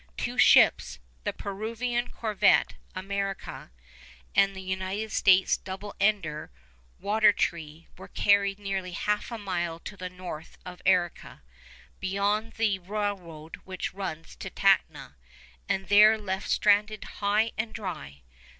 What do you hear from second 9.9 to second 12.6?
the north of Arica, beyond